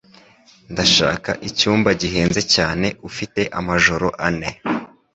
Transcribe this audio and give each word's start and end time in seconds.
Ndashaka 0.73 1.31
icyumba 1.49 1.89
gihenze 2.01 2.41
cyane 2.53 2.87
ufite 3.09 3.41
amajoro 3.59 4.07
ane 4.27 4.49